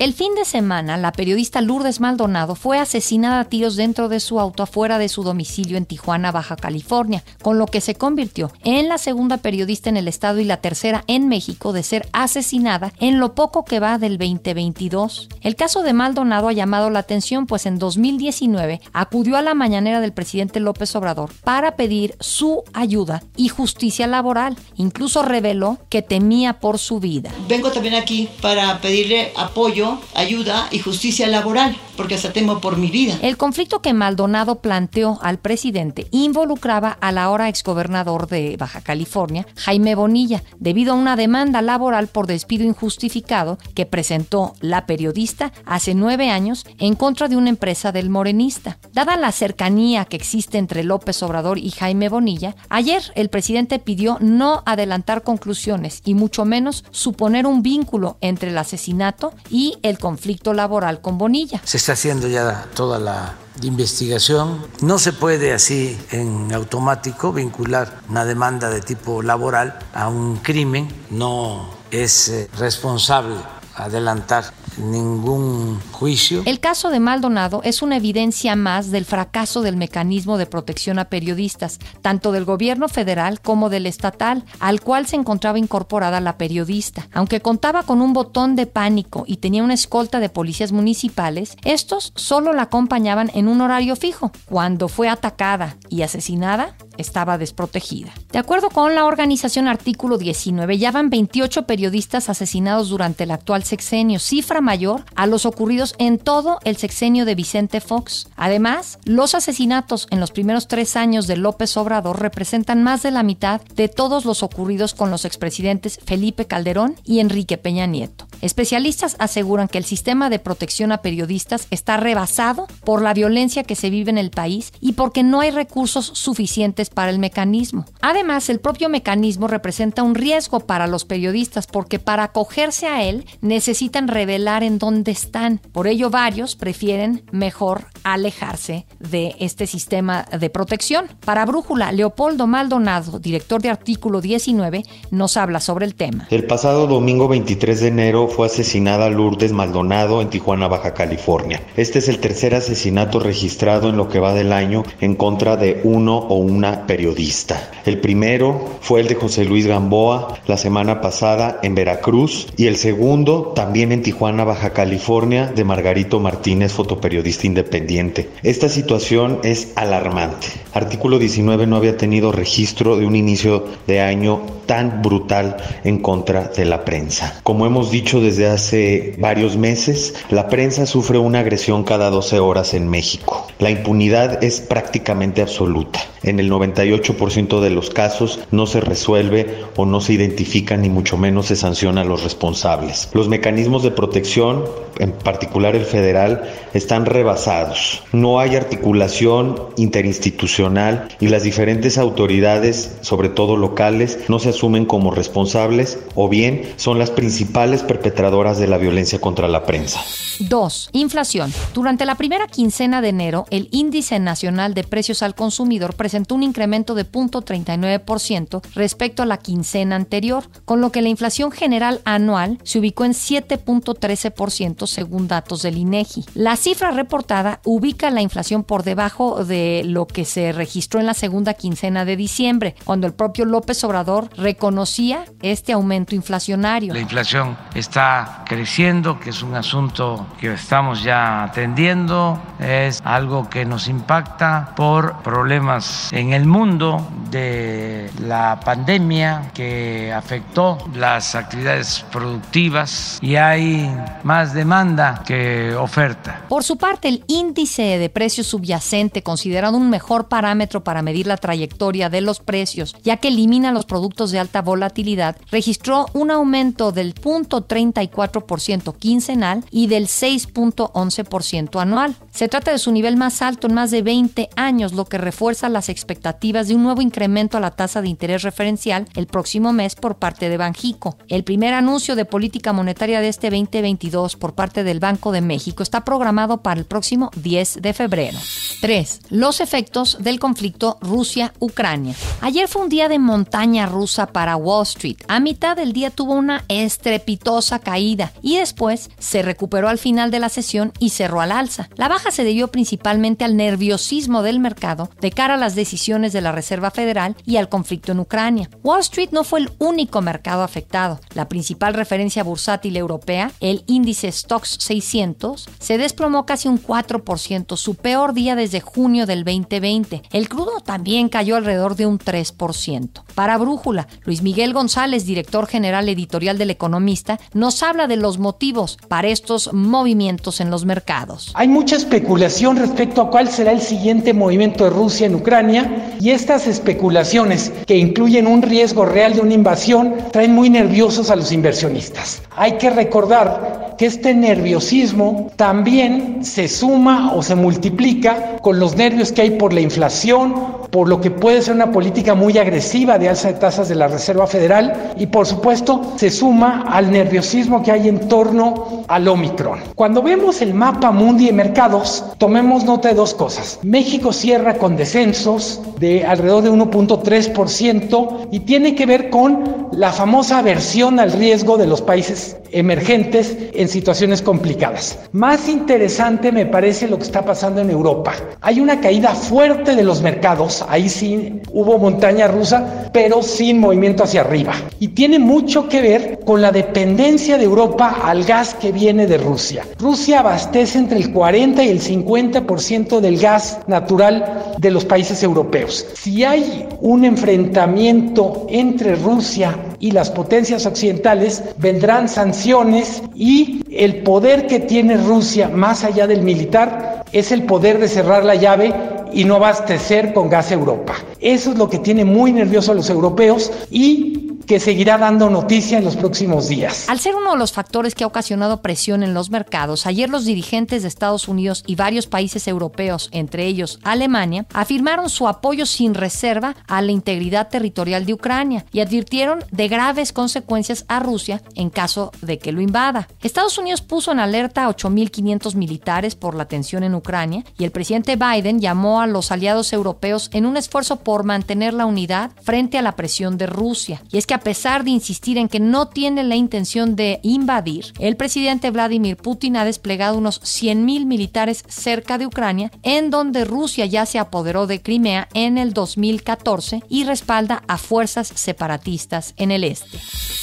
El 0.00 0.14
fin 0.14 0.34
de 0.34 0.46
semana, 0.46 0.96
la 0.96 1.12
periodista 1.12 1.60
Lourdes 1.60 2.00
Maldonado 2.00 2.54
fue 2.54 2.78
asesinada 2.78 3.40
a 3.40 3.44
tiros 3.44 3.76
dentro 3.76 4.08
de 4.08 4.18
su 4.18 4.40
auto 4.40 4.62
afuera 4.62 4.96
de 4.96 5.10
su 5.10 5.22
domicilio 5.24 5.76
en 5.76 5.84
Tijuana, 5.84 6.32
Baja 6.32 6.56
California, 6.56 7.22
con 7.42 7.58
lo 7.58 7.66
que 7.66 7.82
se 7.82 7.96
convirtió 7.96 8.50
en 8.64 8.88
la 8.88 8.96
segunda 8.96 9.36
periodista 9.36 9.90
en 9.90 9.98
el 9.98 10.08
estado 10.08 10.40
y 10.40 10.44
la 10.44 10.56
tercera 10.56 11.04
en 11.06 11.28
México 11.28 11.74
de 11.74 11.82
ser 11.82 12.08
asesinada 12.14 12.94
en 12.98 13.20
lo 13.20 13.34
poco 13.34 13.66
que 13.66 13.78
va 13.78 13.98
del 13.98 14.16
2022. 14.16 15.28
El 15.42 15.54
caso 15.54 15.82
de 15.82 15.92
Maldonado 15.92 16.48
ha 16.48 16.54
llamado 16.54 16.88
la 16.88 17.00
atención, 17.00 17.46
pues 17.46 17.66
en 17.66 17.78
2019 17.78 18.80
acudió 18.94 19.36
a 19.36 19.42
la 19.42 19.52
mañanera 19.52 20.00
del 20.00 20.14
presidente 20.14 20.60
López 20.60 20.96
Obrador 20.96 21.30
para 21.44 21.76
pedir 21.76 22.16
su 22.20 22.62
ayuda 22.72 23.22
y 23.36 23.48
justicia 23.48 24.06
laboral. 24.06 24.56
Incluso 24.76 25.20
reveló 25.20 25.76
que 25.90 26.00
temía 26.00 26.58
por 26.58 26.78
su 26.78 27.00
vida. 27.00 27.30
Vengo 27.48 27.70
también 27.70 27.96
aquí 27.96 28.30
para 28.40 28.80
pedirle 28.80 29.32
apoyo, 29.36 29.89
ayuda 30.14 30.68
y 30.70 30.78
justicia 30.78 31.26
laboral, 31.28 31.76
porque 32.00 32.14
hasta 32.14 32.32
temo 32.32 32.62
por 32.62 32.78
mi 32.78 32.90
vida. 32.90 33.18
El 33.20 33.36
conflicto 33.36 33.82
que 33.82 33.92
Maldonado 33.92 34.62
planteó 34.62 35.18
al 35.20 35.38
presidente 35.38 36.06
involucraba 36.12 36.96
al 36.98 37.18
ahora 37.18 37.50
exgobernador 37.50 38.26
de 38.26 38.56
Baja 38.56 38.80
California, 38.80 39.46
Jaime 39.56 39.94
Bonilla, 39.94 40.42
debido 40.58 40.94
a 40.94 40.96
una 40.96 41.14
demanda 41.14 41.60
laboral 41.60 42.06
por 42.06 42.26
despido 42.26 42.64
injustificado 42.64 43.58
que 43.74 43.84
presentó 43.84 44.54
la 44.60 44.86
periodista 44.86 45.52
hace 45.66 45.94
nueve 45.94 46.30
años 46.30 46.64
en 46.78 46.94
contra 46.94 47.28
de 47.28 47.36
una 47.36 47.50
empresa 47.50 47.92
del 47.92 48.08
morenista. 48.08 48.78
Dada 48.94 49.18
la 49.18 49.30
cercanía 49.30 50.06
que 50.06 50.16
existe 50.16 50.56
entre 50.56 50.84
López 50.84 51.22
Obrador 51.22 51.58
y 51.58 51.70
Jaime 51.70 52.08
Bonilla, 52.08 52.56
ayer 52.70 53.02
el 53.14 53.28
presidente 53.28 53.78
pidió 53.78 54.16
no 54.22 54.62
adelantar 54.64 55.22
conclusiones 55.22 56.00
y 56.06 56.14
mucho 56.14 56.46
menos 56.46 56.82
suponer 56.92 57.46
un 57.46 57.62
vínculo 57.62 58.16
entre 58.22 58.48
el 58.48 58.56
asesinato 58.56 59.34
y 59.50 59.76
el 59.82 59.98
conflicto 59.98 60.54
laboral 60.54 61.02
con 61.02 61.18
Bonilla. 61.18 61.60
Se 61.64 61.76
está 61.76 61.89
haciendo 61.90 62.28
ya 62.28 62.66
toda 62.74 62.98
la 62.98 63.34
investigación. 63.62 64.66
No 64.80 64.98
se 64.98 65.12
puede 65.12 65.52
así 65.52 65.98
en 66.10 66.52
automático 66.52 67.32
vincular 67.32 68.00
una 68.08 68.24
demanda 68.24 68.70
de 68.70 68.80
tipo 68.80 69.22
laboral 69.22 69.78
a 69.94 70.08
un 70.08 70.36
crimen. 70.36 70.88
No 71.10 71.70
es 71.90 72.28
eh, 72.28 72.50
responsable 72.58 73.36
adelantar 73.74 74.52
ningún 74.80 75.80
juicio. 75.92 76.42
El 76.46 76.60
caso 76.60 76.90
de 76.90 77.00
Maldonado 77.00 77.60
es 77.64 77.82
una 77.82 77.96
evidencia 77.96 78.56
más 78.56 78.90
del 78.90 79.04
fracaso 79.04 79.62
del 79.62 79.76
mecanismo 79.76 80.38
de 80.38 80.46
protección 80.46 80.98
a 80.98 81.06
periodistas, 81.06 81.78
tanto 82.02 82.32
del 82.32 82.44
gobierno 82.44 82.88
federal 82.88 83.40
como 83.40 83.70
del 83.70 83.86
estatal, 83.86 84.44
al 84.58 84.80
cual 84.80 85.06
se 85.06 85.16
encontraba 85.16 85.58
incorporada 85.58 86.20
la 86.20 86.38
periodista. 86.38 87.08
Aunque 87.12 87.40
contaba 87.40 87.82
con 87.82 88.00
un 88.00 88.12
botón 88.12 88.56
de 88.56 88.66
pánico 88.66 89.24
y 89.26 89.36
tenía 89.36 89.62
una 89.62 89.74
escolta 89.74 90.20
de 90.20 90.28
policías 90.28 90.72
municipales, 90.72 91.56
estos 91.64 92.12
solo 92.16 92.52
la 92.52 92.62
acompañaban 92.62 93.30
en 93.34 93.48
un 93.48 93.60
horario 93.60 93.96
fijo. 93.96 94.32
Cuando 94.46 94.88
fue 94.88 95.08
atacada 95.08 95.76
y 95.88 96.02
asesinada, 96.02 96.76
estaba 97.00 97.38
desprotegida. 97.38 98.12
De 98.32 98.38
acuerdo 98.38 98.70
con 98.70 98.94
la 98.94 99.06
organización 99.06 99.68
Artículo 99.68 100.18
19, 100.18 100.78
ya 100.78 100.92
van 100.92 101.10
28 101.10 101.66
periodistas 101.66 102.28
asesinados 102.28 102.88
durante 102.88 103.24
el 103.24 103.30
actual 103.30 103.64
sexenio, 103.64 104.18
cifra 104.18 104.60
mayor 104.60 105.04
a 105.16 105.26
los 105.26 105.46
ocurridos 105.46 105.94
en 105.98 106.18
todo 106.18 106.58
el 106.64 106.76
sexenio 106.76 107.24
de 107.24 107.34
Vicente 107.34 107.80
Fox. 107.80 108.28
Además, 108.36 108.98
los 109.04 109.34
asesinatos 109.34 110.06
en 110.10 110.20
los 110.20 110.30
primeros 110.30 110.68
tres 110.68 110.96
años 110.96 111.26
de 111.26 111.36
López 111.36 111.76
Obrador 111.76 112.20
representan 112.20 112.82
más 112.82 113.02
de 113.02 113.10
la 113.10 113.22
mitad 113.22 113.60
de 113.74 113.88
todos 113.88 114.24
los 114.24 114.42
ocurridos 114.42 114.94
con 114.94 115.10
los 115.10 115.24
expresidentes 115.24 115.98
Felipe 116.04 116.46
Calderón 116.46 116.96
y 117.04 117.20
Enrique 117.20 117.58
Peña 117.58 117.86
Nieto. 117.86 118.26
Especialistas 118.42 119.16
aseguran 119.18 119.68
que 119.68 119.78
el 119.78 119.84
sistema 119.84 120.30
de 120.30 120.38
protección 120.38 120.92
a 120.92 121.02
periodistas 121.02 121.66
está 121.70 121.96
rebasado 121.96 122.66
por 122.84 123.02
la 123.02 123.14
violencia 123.14 123.64
que 123.64 123.76
se 123.76 123.90
vive 123.90 124.10
en 124.10 124.18
el 124.18 124.30
país 124.30 124.72
y 124.80 124.92
porque 124.92 125.22
no 125.22 125.40
hay 125.40 125.50
recursos 125.50 126.06
suficientes 126.14 126.89
para 126.94 127.10
el 127.10 127.18
mecanismo. 127.18 127.84
Además, 128.00 128.48
el 128.50 128.60
propio 128.60 128.88
mecanismo 128.88 129.48
representa 129.48 130.02
un 130.02 130.14
riesgo 130.14 130.60
para 130.60 130.86
los 130.86 131.04
periodistas 131.04 131.66
porque 131.66 131.98
para 131.98 132.24
acogerse 132.24 132.86
a 132.86 133.02
él 133.02 133.24
necesitan 133.40 134.08
revelar 134.08 134.62
en 134.62 134.78
dónde 134.78 135.12
están. 135.12 135.58
Por 135.72 135.86
ello, 135.86 136.10
varios 136.10 136.56
prefieren 136.56 137.22
mejor 137.32 137.86
alejarse 138.04 138.86
de 138.98 139.34
este 139.38 139.66
sistema 139.66 140.24
de 140.24 140.50
protección. 140.50 141.06
Para 141.24 141.44
Brújula, 141.44 141.92
Leopoldo 141.92 142.46
Maldonado, 142.46 143.18
director 143.18 143.62
de 143.62 143.70
Artículo 143.70 144.20
19, 144.20 144.82
nos 145.10 145.36
habla 145.36 145.60
sobre 145.60 145.86
el 145.86 145.94
tema. 145.94 146.26
El 146.30 146.46
pasado 146.46 146.86
domingo 146.86 147.28
23 147.28 147.80
de 147.80 147.88
enero 147.88 148.28
fue 148.28 148.46
asesinada 148.46 149.08
Lourdes 149.10 149.52
Maldonado 149.52 150.20
en 150.20 150.30
Tijuana, 150.30 150.68
Baja 150.68 150.94
California. 150.94 151.62
Este 151.76 151.98
es 151.98 152.08
el 152.08 152.18
tercer 152.18 152.54
asesinato 152.54 153.20
registrado 153.20 153.88
en 153.88 153.96
lo 153.96 154.08
que 154.08 154.20
va 154.20 154.34
del 154.34 154.52
año 154.52 154.82
en 155.00 155.14
contra 155.14 155.56
de 155.56 155.80
uno 155.84 156.18
o 156.18 156.36
una 156.36 156.79
periodista. 156.86 157.70
El 157.84 157.98
primero 157.98 158.78
fue 158.80 159.00
el 159.00 159.08
de 159.08 159.14
José 159.14 159.44
Luis 159.44 159.66
Gamboa 159.66 160.38
la 160.46 160.56
semana 160.56 161.00
pasada 161.00 161.58
en 161.62 161.74
Veracruz 161.74 162.48
y 162.56 162.66
el 162.66 162.76
segundo 162.76 163.52
también 163.54 163.92
en 163.92 164.02
Tijuana, 164.02 164.44
Baja 164.44 164.70
California, 164.70 165.46
de 165.46 165.64
Margarito 165.64 166.20
Martínez, 166.20 166.72
fotoperiodista 166.72 167.46
independiente. 167.46 168.28
Esta 168.42 168.68
situación 168.68 169.40
es 169.42 169.72
alarmante. 169.76 170.48
Artículo 170.72 171.18
19 171.18 171.66
no 171.66 171.76
había 171.76 171.96
tenido 171.96 172.32
registro 172.32 172.96
de 172.96 173.06
un 173.06 173.16
inicio 173.16 173.64
de 173.86 174.00
año 174.00 174.42
tan 174.66 175.02
brutal 175.02 175.56
en 175.82 175.98
contra 175.98 176.48
de 176.48 176.64
la 176.64 176.84
prensa. 176.84 177.40
Como 177.42 177.66
hemos 177.66 177.90
dicho 177.90 178.20
desde 178.20 178.46
hace 178.46 179.16
varios 179.18 179.56
meses, 179.56 180.14
la 180.30 180.48
prensa 180.48 180.86
sufre 180.86 181.18
una 181.18 181.40
agresión 181.40 181.82
cada 181.82 182.08
12 182.10 182.38
horas 182.38 182.74
en 182.74 182.88
México. 182.88 183.48
La 183.58 183.70
impunidad 183.70 184.42
es 184.44 184.60
prácticamente 184.60 185.42
absoluta. 185.42 186.00
En 186.22 186.38
el 186.38 186.48
98% 186.60 187.60
de 187.60 187.70
los 187.70 187.90
casos 187.90 188.40
no 188.50 188.66
se 188.66 188.80
resuelve 188.80 189.64
o 189.76 189.86
no 189.86 190.00
se 190.00 190.12
identifica 190.12 190.76
ni 190.76 190.88
mucho 190.88 191.16
menos 191.16 191.46
se 191.46 191.56
sanciona 191.56 192.02
a 192.02 192.04
los 192.04 192.22
responsables. 192.22 193.08
Los 193.14 193.28
mecanismos 193.28 193.82
de 193.82 193.90
protección, 193.90 194.64
en 194.98 195.12
particular 195.12 195.74
el 195.74 195.84
federal, 195.84 196.42
están 196.74 197.06
rebasados. 197.06 198.02
No 198.12 198.40
hay 198.40 198.56
articulación 198.56 199.60
interinstitucional 199.76 201.08
y 201.20 201.28
las 201.28 201.42
diferentes 201.42 201.98
autoridades, 201.98 202.98
sobre 203.00 203.28
todo 203.28 203.56
locales, 203.56 204.18
no 204.28 204.38
se 204.38 204.50
asumen 204.50 204.84
como 204.84 205.10
responsables 205.10 205.98
o 206.14 206.28
bien 206.28 206.62
son 206.76 206.98
las 206.98 207.10
principales 207.10 207.82
perpetradoras 207.82 208.58
de 208.58 208.66
la 208.66 208.78
violencia 208.78 209.20
contra 209.20 209.48
la 209.48 209.64
prensa. 209.64 210.00
2. 210.40 210.90
Inflación. 210.92 211.52
Durante 211.74 212.06
la 212.06 212.14
primera 212.14 212.46
quincena 212.46 213.00
de 213.00 213.08
enero, 213.08 213.46
el 213.50 213.68
índice 213.72 214.18
nacional 214.18 214.74
de 214.74 214.84
precios 214.84 215.22
al 215.22 215.34
consumidor 215.34 215.94
presentó 215.94 216.34
un 216.34 216.42
incremento 216.50 216.94
de 216.94 217.10
0.39% 217.10 218.60
respecto 218.74 219.22
a 219.22 219.26
la 219.26 219.38
quincena 219.38 219.96
anterior, 219.96 220.44
con 220.64 220.80
lo 220.80 220.92
que 220.92 221.02
la 221.02 221.08
inflación 221.08 221.50
general 221.50 222.00
anual 222.04 222.58
se 222.62 222.78
ubicó 222.78 223.04
en 223.04 223.12
7.13% 223.12 224.86
según 224.86 225.28
datos 225.28 225.62
del 225.62 225.78
INEGI. 225.78 226.26
La 226.34 226.56
cifra 226.56 226.90
reportada 226.90 227.60
ubica 227.64 228.10
la 228.10 228.22
inflación 228.22 228.64
por 228.64 228.82
debajo 228.82 229.44
de 229.44 229.82
lo 229.84 230.06
que 230.06 230.24
se 230.24 230.52
registró 230.52 231.00
en 231.00 231.06
la 231.06 231.14
segunda 231.14 231.54
quincena 231.54 232.04
de 232.04 232.16
diciembre, 232.16 232.74
cuando 232.84 233.06
el 233.06 233.14
propio 233.14 233.44
López 233.44 233.82
Obrador 233.84 234.28
reconocía 234.36 235.24
este 235.42 235.72
aumento 235.72 236.14
inflacionario. 236.14 236.92
La 236.92 237.00
inflación 237.00 237.56
está 237.74 238.44
creciendo, 238.46 239.18
que 239.20 239.30
es 239.30 239.42
un 239.42 239.54
asunto 239.54 240.26
que 240.40 240.52
estamos 240.52 241.02
ya 241.02 241.44
atendiendo, 241.44 242.40
es 242.58 243.00
algo 243.04 243.48
que 243.48 243.64
nos 243.64 243.88
impacta 243.88 244.72
por 244.76 245.22
problemas 245.22 246.12
en 246.12 246.32
el 246.32 246.39
mundo 246.46 247.06
de 247.30 248.10
la 248.20 248.60
pandemia 248.64 249.50
que 249.54 250.12
afectó 250.12 250.78
las 250.94 251.34
actividades 251.34 252.04
productivas 252.10 253.18
y 253.20 253.36
hay 253.36 253.92
más 254.24 254.54
demanda 254.54 255.22
que 255.26 255.74
oferta. 255.74 256.42
Por 256.48 256.64
su 256.64 256.76
parte, 256.76 257.08
el 257.08 257.24
índice 257.26 257.98
de 257.98 258.08
precios 258.08 258.46
subyacente, 258.48 259.22
considerado 259.22 259.76
un 259.76 259.90
mejor 259.90 260.28
parámetro 260.28 260.82
para 260.82 261.02
medir 261.02 261.26
la 261.26 261.36
trayectoria 261.36 262.08
de 262.08 262.20
los 262.20 262.40
precios, 262.40 262.96
ya 263.02 263.16
que 263.16 263.28
elimina 263.28 263.72
los 263.72 263.86
productos 263.86 264.30
de 264.30 264.38
alta 264.38 264.62
volatilidad, 264.62 265.36
registró 265.50 266.06
un 266.12 266.30
aumento 266.30 266.92
del 266.92 267.14
0.34% 267.14 268.96
quincenal 268.96 269.64
y 269.70 269.86
del 269.86 270.06
6.11% 270.06 271.80
anual. 271.80 272.14
Se 272.32 272.48
trata 272.48 272.72
de 272.72 272.78
su 272.78 272.92
nivel 272.92 273.16
más 273.16 273.42
alto 273.42 273.66
en 273.66 273.74
más 273.74 273.90
de 273.90 274.02
20 274.02 274.50
años, 274.56 274.92
lo 274.92 275.04
que 275.04 275.18
refuerza 275.18 275.68
las 275.68 275.88
expectativas 275.88 276.29
de 276.40 276.74
un 276.74 276.82
nuevo 276.82 277.02
incremento 277.02 277.56
a 277.56 277.60
la 277.60 277.70
tasa 277.70 278.02
de 278.02 278.08
interés 278.08 278.42
referencial 278.42 279.06
el 279.14 279.26
próximo 279.26 279.72
mes 279.72 279.94
por 279.94 280.16
parte 280.16 280.48
de 280.48 280.56
Banjico. 280.56 281.16
El 281.28 281.44
primer 281.44 281.74
anuncio 281.74 282.16
de 282.16 282.24
política 282.24 282.72
monetaria 282.72 283.20
de 283.20 283.28
este 283.28 283.50
2022 283.50 284.36
por 284.36 284.54
parte 284.54 284.84
del 284.84 285.00
Banco 285.00 285.32
de 285.32 285.40
México 285.40 285.82
está 285.82 286.04
programado 286.04 286.62
para 286.62 286.80
el 286.80 286.86
próximo 286.86 287.30
10 287.36 287.82
de 287.82 287.92
febrero. 287.92 288.38
3. 288.80 289.20
Los 289.30 289.60
efectos 289.60 290.18
del 290.20 290.38
conflicto 290.38 290.98
Rusia-Ucrania. 291.00 292.14
Ayer 292.40 292.68
fue 292.68 292.82
un 292.82 292.88
día 292.88 293.08
de 293.08 293.18
montaña 293.18 293.86
rusa 293.86 294.26
para 294.26 294.56
Wall 294.56 294.84
Street. 294.84 295.18
A 295.28 295.40
mitad 295.40 295.76
del 295.76 295.92
día 295.92 296.10
tuvo 296.10 296.34
una 296.34 296.64
estrepitosa 296.68 297.78
caída 297.78 298.32
y 298.42 298.56
después 298.56 299.10
se 299.18 299.42
recuperó 299.42 299.88
al 299.88 299.98
final 299.98 300.30
de 300.30 300.40
la 300.40 300.48
sesión 300.48 300.92
y 300.98 301.10
cerró 301.10 301.40
al 301.40 301.52
alza. 301.52 301.88
La 301.96 302.08
baja 302.08 302.30
se 302.30 302.44
debió 302.44 302.68
principalmente 302.68 303.44
al 303.44 303.56
nerviosismo 303.56 304.42
del 304.42 304.60
mercado 304.60 305.10
de 305.20 305.30
cara 305.30 305.54
a 305.54 305.58
las 305.58 305.74
decisiones 305.74 306.19
de 306.28 306.40
la 306.42 306.52
Reserva 306.52 306.90
Federal 306.90 307.36
y 307.46 307.56
al 307.56 307.68
conflicto 307.68 308.12
en 308.12 308.20
Ucrania. 308.20 308.68
Wall 308.82 309.00
Street 309.00 309.30
no 309.32 309.44
fue 309.44 309.60
el 309.60 309.70
único 309.78 310.20
mercado 310.20 310.62
afectado. 310.62 311.20
La 311.34 311.48
principal 311.48 311.94
referencia 311.94 312.44
bursátil 312.44 312.96
europea, 312.96 313.50
el 313.60 313.82
índice 313.86 314.30
Stocks 314.30 314.76
600, 314.80 315.68
se 315.78 315.98
desplomó 315.98 316.44
casi 316.44 316.68
un 316.68 316.82
4%, 316.82 317.76
su 317.76 317.94
peor 317.94 318.34
día 318.34 318.54
desde 318.54 318.80
junio 318.80 319.26
del 319.26 319.44
2020. 319.44 320.22
El 320.30 320.48
crudo 320.48 320.80
también 320.84 321.28
cayó 321.28 321.56
alrededor 321.56 321.96
de 321.96 322.06
un 322.06 322.18
3%. 322.18 323.22
Para 323.34 323.58
Brújula, 323.58 324.06
Luis 324.24 324.42
Miguel 324.42 324.72
González, 324.72 325.24
director 325.24 325.66
general 325.66 326.08
editorial 326.08 326.58
del 326.58 326.70
Economista, 326.70 327.38
nos 327.54 327.82
habla 327.82 328.06
de 328.06 328.16
los 328.16 328.38
motivos 328.38 328.98
para 329.08 329.28
estos 329.28 329.72
movimientos 329.72 330.60
en 330.60 330.70
los 330.70 330.84
mercados. 330.84 331.52
Hay 331.54 331.68
mucha 331.68 331.96
especulación 331.96 332.76
respecto 332.76 333.22
a 333.22 333.30
cuál 333.30 333.48
será 333.48 333.72
el 333.72 333.80
siguiente 333.80 334.34
movimiento 334.34 334.84
de 334.84 334.90
Rusia 334.90 335.26
en 335.26 335.34
Ucrania 335.34 336.09
y 336.18 336.30
estas 336.30 336.66
especulaciones, 336.66 337.72
que 337.86 337.96
incluyen 337.96 338.46
un 338.46 338.62
riesgo 338.62 339.04
real 339.04 339.34
de 339.34 339.40
una 339.40 339.54
invasión, 339.54 340.14
traen 340.32 340.54
muy 340.54 340.70
nerviosos 340.70 341.30
a 341.30 341.36
los 341.36 341.52
inversionistas. 341.52 342.42
Hay 342.56 342.72
que 342.72 342.90
recordar 342.90 343.94
que 343.96 344.06
este 344.06 344.32
nerviosismo 344.32 345.50
también 345.56 346.44
se 346.44 346.68
suma 346.68 347.34
o 347.34 347.42
se 347.42 347.54
multiplica 347.54 348.56
con 348.62 348.80
los 348.80 348.96
nervios 348.96 349.30
que 349.30 349.42
hay 349.42 349.50
por 349.50 349.74
la 349.74 349.82
inflación, 349.82 350.80
por 350.90 351.08
lo 351.08 351.20
que 351.20 351.30
puede 351.30 351.62
ser 351.62 351.74
una 351.74 351.92
política 351.92 352.34
muy 352.34 352.56
agresiva 352.58 353.18
de 353.18 353.28
alza 353.28 353.48
de 353.48 353.58
tasas 353.58 353.88
de 353.88 353.94
la 353.94 354.08
Reserva 354.08 354.46
Federal 354.46 355.12
y 355.18 355.26
por 355.26 355.46
supuesto 355.46 356.14
se 356.16 356.30
suma 356.30 356.84
al 356.88 357.10
nerviosismo 357.10 357.82
que 357.82 357.92
hay 357.92 358.08
en 358.08 358.28
torno 358.28 359.04
al 359.06 359.28
Omicron. 359.28 359.80
Cuando 359.94 360.22
vemos 360.22 360.62
el 360.62 360.74
mapa 360.74 361.10
mundi 361.10 361.46
de 361.46 361.52
mercados, 361.52 362.24
tomemos 362.38 362.84
nota 362.84 363.08
de 363.08 363.14
dos 363.14 363.34
cosas. 363.34 363.78
México 363.82 364.32
cierra 364.32 364.78
con 364.78 364.96
descensos 364.96 365.80
de 366.00 366.24
alrededor 366.24 366.62
de 366.64 366.72
1.3% 366.72 368.48
y 368.50 368.60
tiene 368.60 368.94
que 368.94 369.06
ver 369.06 369.30
con 369.30 369.88
la 369.92 370.12
famosa 370.12 370.58
aversión 370.58 371.20
al 371.20 371.32
riesgo 371.32 371.76
de 371.76 371.86
los 371.86 372.00
países 372.00 372.59
emergentes 372.72 373.56
en 373.74 373.88
situaciones 373.88 374.42
complicadas. 374.42 375.18
Más 375.32 375.68
interesante 375.68 376.52
me 376.52 376.66
parece 376.66 377.08
lo 377.08 377.18
que 377.18 377.24
está 377.24 377.44
pasando 377.44 377.80
en 377.80 377.90
Europa. 377.90 378.34
Hay 378.60 378.80
una 378.80 379.00
caída 379.00 379.34
fuerte 379.34 379.94
de 379.96 380.02
los 380.04 380.22
mercados, 380.22 380.84
ahí 380.88 381.08
sí 381.08 381.60
hubo 381.72 381.98
montaña 381.98 382.48
rusa, 382.48 383.10
pero 383.12 383.42
sin 383.42 383.78
movimiento 383.78 384.24
hacia 384.24 384.42
arriba. 384.42 384.74
Y 384.98 385.08
tiene 385.08 385.38
mucho 385.38 385.88
que 385.88 386.00
ver 386.00 386.40
con 386.44 386.62
la 386.62 386.72
dependencia 386.72 387.58
de 387.58 387.64
Europa 387.64 388.20
al 388.24 388.44
gas 388.44 388.74
que 388.74 388.92
viene 388.92 389.26
de 389.26 389.38
Rusia. 389.38 389.84
Rusia 389.98 390.40
abastece 390.40 390.98
entre 390.98 391.18
el 391.18 391.32
40 391.32 391.82
y 391.84 391.88
el 391.88 392.00
50% 392.00 393.20
del 393.20 393.38
gas 393.38 393.78
natural 393.86 394.74
de 394.78 394.90
los 394.90 395.04
países 395.04 395.42
europeos. 395.42 396.06
Si 396.14 396.44
hay 396.44 396.86
un 397.00 397.24
enfrentamiento 397.24 398.66
entre 398.68 399.14
Rusia 399.16 399.76
y 400.00 400.10
las 400.10 400.30
potencias 400.30 400.86
occidentales, 400.86 401.62
vendrán 401.76 402.28
sanciones 402.28 403.22
y 403.34 403.82
el 403.92 404.22
poder 404.22 404.66
que 404.66 404.80
tiene 404.80 405.16
Rusia 405.18 405.68
más 405.68 406.02
allá 406.04 406.26
del 406.26 406.42
militar 406.42 407.24
es 407.32 407.52
el 407.52 407.64
poder 407.64 407.98
de 408.00 408.08
cerrar 408.08 408.44
la 408.44 408.54
llave 408.54 408.92
y 409.32 409.44
no 409.44 409.56
abastecer 409.56 410.32
con 410.32 410.48
gas 410.48 410.72
Europa. 410.72 411.14
Eso 411.40 411.70
es 411.72 411.78
lo 411.78 411.88
que 411.88 411.98
tiene 411.98 412.24
muy 412.24 412.52
nervioso 412.52 412.92
a 412.92 412.94
los 412.94 413.10
europeos 413.10 413.70
y 413.90 414.49
que 414.70 414.78
seguirá 414.78 415.18
dando 415.18 415.50
noticia 415.50 415.98
en 415.98 416.04
los 416.04 416.14
próximos 416.14 416.68
días. 416.68 417.08
Al 417.08 417.18
ser 417.18 417.34
uno 417.34 417.50
de 417.50 417.58
los 417.58 417.72
factores 417.72 418.14
que 418.14 418.22
ha 418.22 418.28
ocasionado 418.28 418.82
presión 418.82 419.24
en 419.24 419.34
los 419.34 419.50
mercados, 419.50 420.06
ayer 420.06 420.30
los 420.30 420.44
dirigentes 420.44 421.02
de 421.02 421.08
Estados 421.08 421.48
Unidos 421.48 421.82
y 421.88 421.96
varios 421.96 422.28
países 422.28 422.68
europeos, 422.68 423.30
entre 423.32 423.66
ellos 423.66 423.98
Alemania, 424.04 424.66
afirmaron 424.72 425.28
su 425.28 425.48
apoyo 425.48 425.86
sin 425.86 426.14
reserva 426.14 426.76
a 426.86 427.02
la 427.02 427.10
integridad 427.10 427.66
territorial 427.66 428.26
de 428.26 428.34
Ucrania 428.34 428.86
y 428.92 429.00
advirtieron 429.00 429.64
de 429.72 429.88
graves 429.88 430.32
consecuencias 430.32 431.04
a 431.08 431.18
Rusia 431.18 431.62
en 431.74 431.90
caso 431.90 432.30
de 432.40 432.60
que 432.60 432.70
lo 432.70 432.80
invada. 432.80 433.26
Estados 433.42 433.76
Unidos 433.76 434.02
puso 434.02 434.30
en 434.30 434.38
alerta 434.38 434.84
a 434.84 434.88
8.500 434.88 435.74
militares 435.74 436.36
por 436.36 436.54
la 436.54 436.66
tensión 436.66 437.02
en 437.02 437.16
Ucrania 437.16 437.64
y 437.76 437.82
el 437.82 437.90
presidente 437.90 438.36
Biden 438.36 438.78
llamó 438.78 439.20
a 439.20 439.26
los 439.26 439.50
aliados 439.50 439.92
europeos 439.92 440.48
en 440.52 440.64
un 440.64 440.76
esfuerzo 440.76 441.16
por 441.16 441.42
mantener 441.42 441.92
la 441.92 442.06
unidad 442.06 442.52
frente 442.62 442.98
a 442.98 443.02
la 443.02 443.16
presión 443.16 443.58
de 443.58 443.66
Rusia. 443.66 444.22
Y 444.30 444.38
es 444.38 444.46
que 444.46 444.59
pesar 444.60 445.04
de 445.04 445.10
insistir 445.10 445.58
en 445.58 445.68
que 445.68 445.80
no 445.80 446.08
tiene 446.08 446.44
la 446.44 446.56
intención 446.56 447.16
de 447.16 447.40
invadir, 447.42 448.12
el 448.18 448.36
presidente 448.36 448.90
Vladimir 448.90 449.36
Putin 449.36 449.76
ha 449.76 449.84
desplegado 449.84 450.38
unos 450.38 450.60
100.000 450.62 451.26
militares 451.26 451.84
cerca 451.88 452.38
de 452.38 452.46
Ucrania, 452.46 452.90
en 453.02 453.30
donde 453.30 453.64
Rusia 453.64 454.06
ya 454.06 454.26
se 454.26 454.38
apoderó 454.38 454.86
de 454.86 455.02
Crimea 455.02 455.48
en 455.54 455.78
el 455.78 455.92
2014 455.92 457.02
y 457.08 457.24
respalda 457.24 457.82
a 457.88 457.98
fuerzas 457.98 458.52
separatistas 458.54 459.54
en 459.56 459.70
el 459.70 459.84
este. 459.84 460.18